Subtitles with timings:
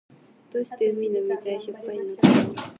[0.51, 2.05] どうして海の水はしょっぱいの
[2.49, 2.69] かな。